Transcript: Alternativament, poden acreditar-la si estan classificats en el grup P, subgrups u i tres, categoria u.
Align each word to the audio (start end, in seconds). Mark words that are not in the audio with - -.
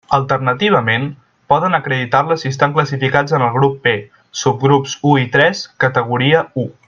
Alternativament, 0.17 1.03
poden 1.53 1.77
acreditar-la 1.79 2.37
si 2.43 2.49
estan 2.53 2.73
classificats 2.77 3.37
en 3.39 3.45
el 3.49 3.53
grup 3.59 3.77
P, 3.85 3.95
subgrups 4.45 4.97
u 5.11 5.15
i 5.27 5.29
tres, 5.37 5.63
categoria 5.87 6.43
u. 6.65 6.71